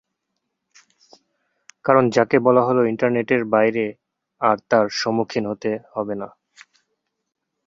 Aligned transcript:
কারণ 1.85 2.03
যাকে 2.09 2.37
বলা 2.39 2.61
হল 2.67 2.77
ইন্টারনেটের 2.85 3.41
বাইরে 3.53 3.85
আর 4.41 4.57
তার 4.69 4.85
সম্মুখীন 4.99 5.43
হতে 5.47 5.71
হবে 5.93 6.13
না। 6.15 6.27